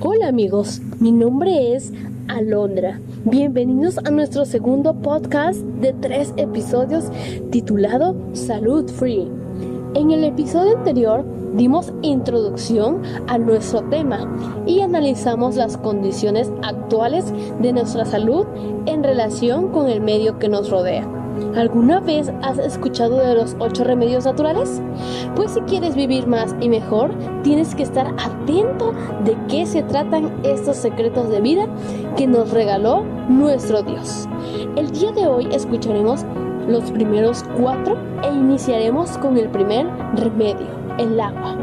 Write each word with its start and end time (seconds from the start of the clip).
Hola 0.00 0.28
amigos, 0.28 0.80
mi 1.00 1.12
nombre 1.12 1.74
es 1.74 1.92
Alondra. 2.28 3.00
Bienvenidos 3.24 3.98
a 3.98 4.10
nuestro 4.10 4.44
segundo 4.44 4.94
podcast 4.94 5.60
de 5.80 5.92
tres 5.92 6.32
episodios 6.36 7.10
titulado 7.50 8.16
Salud 8.32 8.88
Free. 8.90 9.30
En 9.94 10.10
el 10.10 10.24
episodio 10.24 10.78
anterior 10.78 11.24
dimos 11.54 11.92
introducción 12.02 13.02
a 13.28 13.38
nuestro 13.38 13.82
tema 13.90 14.26
y 14.66 14.80
analizamos 14.80 15.56
las 15.56 15.76
condiciones 15.76 16.50
actuales 16.62 17.24
de 17.60 17.72
nuestra 17.72 18.04
salud 18.04 18.46
en 18.86 19.02
relación 19.02 19.68
con 19.68 19.88
el 19.88 20.00
medio 20.00 20.38
que 20.38 20.48
nos 20.48 20.70
rodea. 20.70 21.21
¿Alguna 21.56 22.00
vez 22.00 22.32
has 22.42 22.58
escuchado 22.58 23.18
de 23.18 23.34
los 23.34 23.56
ocho 23.58 23.84
remedios 23.84 24.24
naturales? 24.24 24.80
Pues 25.34 25.52
si 25.52 25.60
quieres 25.62 25.94
vivir 25.94 26.26
más 26.26 26.54
y 26.60 26.68
mejor, 26.68 27.14
tienes 27.42 27.74
que 27.74 27.82
estar 27.82 28.14
atento 28.18 28.92
de 29.24 29.36
qué 29.48 29.66
se 29.66 29.82
tratan 29.82 30.32
estos 30.42 30.76
secretos 30.76 31.28
de 31.28 31.40
vida 31.40 31.66
que 32.16 32.26
nos 32.26 32.50
regaló 32.50 33.04
nuestro 33.28 33.82
Dios. 33.82 34.28
El 34.76 34.90
día 34.90 35.12
de 35.12 35.26
hoy 35.26 35.48
escucharemos 35.52 36.24
los 36.68 36.90
primeros 36.90 37.44
cuatro 37.60 37.96
e 38.22 38.28
iniciaremos 38.28 39.18
con 39.18 39.36
el 39.36 39.48
primer 39.48 39.86
remedio 40.14 40.82
el 40.98 41.20
agua. 41.20 41.56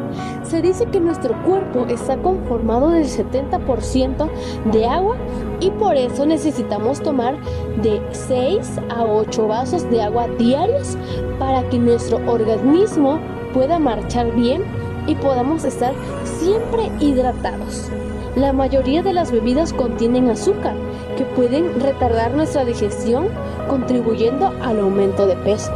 Se 0.43 0.61
dice 0.61 0.85
que 0.87 0.99
nuestro 0.99 1.35
cuerpo 1.43 1.85
está 1.87 2.17
conformado 2.17 2.89
del 2.89 3.05
70% 3.05 4.29
de 4.71 4.85
agua 4.85 5.17
y 5.59 5.69
por 5.71 5.95
eso 5.95 6.25
necesitamos 6.25 7.01
tomar 7.01 7.37
de 7.81 8.01
6 8.11 8.79
a 8.89 9.03
8 9.03 9.47
vasos 9.47 9.89
de 9.89 10.01
agua 10.01 10.27
diarios 10.37 10.97
para 11.37 11.67
que 11.69 11.77
nuestro 11.77 12.17
organismo 12.31 13.19
pueda 13.53 13.79
marchar 13.79 14.33
bien 14.35 14.63
y 15.07 15.15
podamos 15.15 15.63
estar 15.63 15.93
siempre 16.39 16.89
hidratados. 16.99 17.89
La 18.35 18.53
mayoría 18.53 19.03
de 19.03 19.13
las 19.13 19.31
bebidas 19.31 19.73
contienen 19.73 20.29
azúcar 20.29 20.75
que 21.17 21.25
pueden 21.25 21.79
retardar 21.79 22.33
nuestra 22.33 22.63
digestión 22.63 23.27
contribuyendo 23.67 24.53
al 24.61 24.79
aumento 24.79 25.27
de 25.27 25.35
peso. 25.37 25.71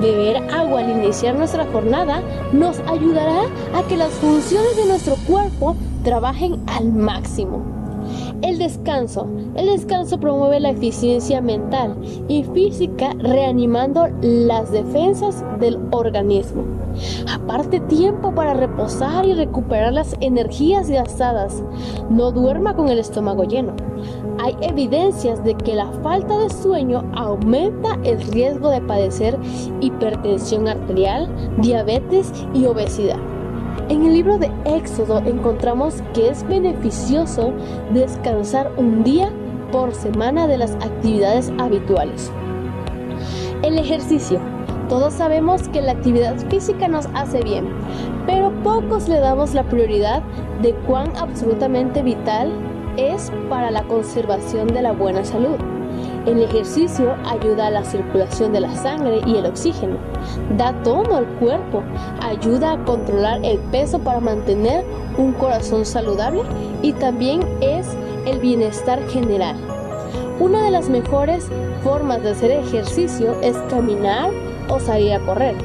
Beber 0.00 0.36
agua 0.52 0.80
al 0.80 0.90
iniciar 0.90 1.34
nuestra 1.34 1.66
jornada 1.66 2.22
nos 2.52 2.78
ayudará 2.80 3.42
a 3.74 3.82
que 3.88 3.96
las 3.96 4.12
funciones 4.12 4.76
de 4.76 4.86
nuestro 4.86 5.16
cuerpo 5.26 5.74
trabajen 6.04 6.60
al 6.66 6.92
máximo. 6.92 7.77
El 8.42 8.58
descanso. 8.58 9.26
El 9.56 9.66
descanso 9.66 10.18
promueve 10.20 10.60
la 10.60 10.70
eficiencia 10.70 11.40
mental 11.40 11.96
y 12.28 12.44
física 12.44 13.12
reanimando 13.18 14.06
las 14.20 14.70
defensas 14.70 15.44
del 15.58 15.78
organismo. 15.90 16.62
Aparte 17.32 17.80
tiempo 17.80 18.32
para 18.32 18.54
reposar 18.54 19.26
y 19.26 19.34
recuperar 19.34 19.92
las 19.92 20.14
energías 20.20 20.88
gastadas. 20.88 21.62
No 22.10 22.30
duerma 22.30 22.76
con 22.76 22.88
el 22.88 23.00
estómago 23.00 23.42
lleno. 23.42 23.74
Hay 24.40 24.56
evidencias 24.60 25.42
de 25.42 25.54
que 25.54 25.74
la 25.74 25.90
falta 26.04 26.38
de 26.38 26.48
sueño 26.48 27.02
aumenta 27.16 27.98
el 28.04 28.20
riesgo 28.20 28.70
de 28.70 28.80
padecer 28.80 29.36
hipertensión 29.80 30.68
arterial, 30.68 31.28
diabetes 31.58 32.32
y 32.54 32.66
obesidad. 32.66 33.37
En 33.88 34.04
el 34.04 34.12
libro 34.12 34.38
de 34.38 34.50
Éxodo 34.64 35.18
encontramos 35.18 36.02
que 36.12 36.28
es 36.28 36.46
beneficioso 36.46 37.52
descansar 37.92 38.70
un 38.76 39.02
día 39.02 39.30
por 39.72 39.94
semana 39.94 40.46
de 40.46 40.58
las 40.58 40.72
actividades 40.74 41.50
habituales. 41.58 42.30
El 43.62 43.78
ejercicio 43.78 44.40
todos 44.88 45.12
sabemos 45.12 45.68
que 45.68 45.82
la 45.82 45.92
actividad 45.92 46.36
física 46.48 46.88
nos 46.88 47.08
hace 47.12 47.42
bien, 47.42 47.68
pero 48.24 48.50
pocos 48.62 49.06
le 49.06 49.20
damos 49.20 49.52
la 49.52 49.64
prioridad 49.64 50.22
de 50.62 50.72
cuán 50.86 51.14
absolutamente 51.18 52.02
vital 52.02 52.50
es 52.96 53.30
para 53.50 53.70
la 53.70 53.82
conservación 53.82 54.68
de 54.68 54.80
la 54.80 54.92
buena 54.92 55.24
salud. 55.24 55.77
El 56.28 56.42
ejercicio 56.42 57.16
ayuda 57.24 57.68
a 57.68 57.70
la 57.70 57.84
circulación 57.84 58.52
de 58.52 58.60
la 58.60 58.76
sangre 58.76 59.22
y 59.26 59.36
el 59.36 59.46
oxígeno, 59.46 59.96
da 60.58 60.74
tono 60.82 61.16
al 61.16 61.26
cuerpo, 61.38 61.82
ayuda 62.20 62.72
a 62.72 62.84
controlar 62.84 63.42
el 63.42 63.56
peso 63.70 63.98
para 63.98 64.20
mantener 64.20 64.84
un 65.16 65.32
corazón 65.32 65.86
saludable 65.86 66.42
y 66.82 66.92
también 66.92 67.40
es 67.62 67.86
el 68.26 68.40
bienestar 68.40 69.02
general. 69.08 69.56
Una 70.38 70.62
de 70.64 70.70
las 70.70 70.90
mejores 70.90 71.48
formas 71.82 72.22
de 72.22 72.32
hacer 72.32 72.50
ejercicio 72.50 73.34
es 73.40 73.56
caminar 73.70 74.28
o 74.68 74.78
salir 74.78 75.14
a 75.14 75.20
correr. 75.20 75.56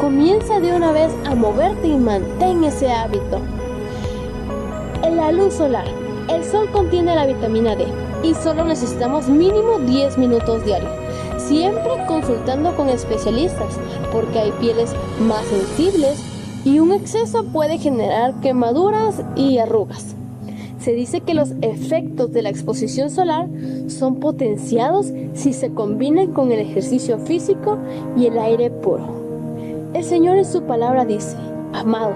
Comienza 0.00 0.58
de 0.58 0.72
una 0.72 0.90
vez 0.90 1.14
a 1.26 1.36
moverte 1.36 1.86
y 1.86 1.96
mantén 1.96 2.64
ese 2.64 2.90
hábito. 2.90 3.38
En 5.04 5.16
la 5.16 5.30
luz 5.30 5.54
solar. 5.54 5.86
El 6.28 6.42
sol 6.42 6.68
contiene 6.72 7.14
la 7.14 7.24
vitamina 7.24 7.76
D 7.76 7.86
y 8.22 8.34
solo 8.34 8.64
necesitamos 8.64 9.28
mínimo 9.28 9.78
10 9.78 10.18
minutos 10.18 10.64
diarios. 10.64 10.92
Siempre 11.38 11.90
consultando 12.06 12.74
con 12.76 12.88
especialistas 12.88 13.78
porque 14.12 14.38
hay 14.38 14.52
pieles 14.52 14.94
más 15.20 15.44
sensibles 15.46 16.22
y 16.64 16.80
un 16.80 16.92
exceso 16.92 17.44
puede 17.44 17.78
generar 17.78 18.34
quemaduras 18.40 19.22
y 19.36 19.58
arrugas. 19.58 20.14
Se 20.80 20.92
dice 20.92 21.20
que 21.20 21.34
los 21.34 21.52
efectos 21.60 22.32
de 22.32 22.42
la 22.42 22.50
exposición 22.50 23.10
solar 23.10 23.48
son 23.88 24.16
potenciados 24.16 25.12
si 25.34 25.52
se 25.52 25.70
combinan 25.70 26.32
con 26.32 26.52
el 26.52 26.60
ejercicio 26.60 27.18
físico 27.18 27.78
y 28.16 28.26
el 28.26 28.38
aire 28.38 28.70
puro. 28.70 29.06
El 29.94 30.04
Señor 30.04 30.36
en 30.36 30.44
su 30.44 30.62
palabra 30.62 31.04
dice, 31.04 31.36
amado, 31.72 32.12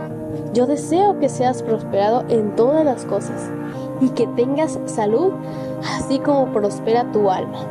yo 0.52 0.66
deseo 0.66 1.18
que 1.18 1.28
seas 1.28 1.62
prosperado 1.62 2.24
en 2.28 2.54
todas 2.56 2.84
las 2.84 3.04
cosas 3.04 3.50
y 4.00 4.10
que 4.10 4.26
tengas 4.28 4.78
salud, 4.86 5.32
así 5.96 6.18
como 6.18 6.52
prospera 6.52 7.10
tu 7.12 7.30
alma. 7.30 7.66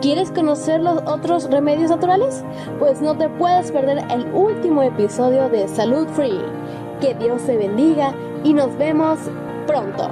¿Quieres 0.00 0.30
conocer 0.30 0.80
los 0.80 1.02
otros 1.06 1.50
remedios 1.50 1.90
naturales? 1.90 2.44
Pues 2.78 3.00
no 3.00 3.16
te 3.16 3.28
puedes 3.28 3.70
perder 3.70 4.04
el 4.10 4.26
último 4.32 4.82
episodio 4.82 5.48
de 5.48 5.68
Salud 5.68 6.06
Free. 6.08 6.40
Que 7.00 7.14
Dios 7.14 7.42
te 7.44 7.56
bendiga 7.56 8.12
y 8.42 8.54
nos 8.54 8.76
vemos 8.76 9.18
pronto. 9.66 10.08